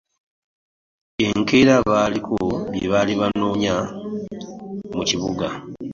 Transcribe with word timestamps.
Enkeera, 1.25 1.75
baaliko 1.89 2.35
bye 2.71 2.85
baali 2.93 3.13
banoonya 3.21 3.75
mu 4.95 5.03
kibuga. 5.09 5.47